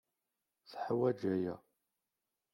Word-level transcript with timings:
Teḥwaj 0.69 1.21
aya. 1.33 1.55